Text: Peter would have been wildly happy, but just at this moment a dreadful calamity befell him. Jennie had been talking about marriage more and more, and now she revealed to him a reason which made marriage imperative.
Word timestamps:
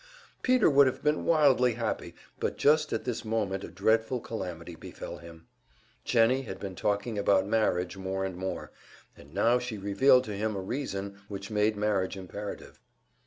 Peter 0.41 0.67
would 0.67 0.87
have 0.87 1.03
been 1.03 1.25
wildly 1.25 1.73
happy, 1.73 2.15
but 2.39 2.57
just 2.57 2.91
at 2.91 3.03
this 3.03 3.23
moment 3.23 3.63
a 3.63 3.67
dreadful 3.67 4.19
calamity 4.19 4.75
befell 4.75 5.17
him. 5.19 5.45
Jennie 6.03 6.41
had 6.41 6.59
been 6.59 6.73
talking 6.73 7.19
about 7.19 7.45
marriage 7.45 7.97
more 7.97 8.25
and 8.25 8.35
more, 8.35 8.71
and 9.15 9.31
now 9.31 9.59
she 9.59 9.77
revealed 9.77 10.23
to 10.23 10.35
him 10.35 10.55
a 10.55 10.59
reason 10.59 11.19
which 11.27 11.51
made 11.51 11.77
marriage 11.77 12.17
imperative. 12.17 12.79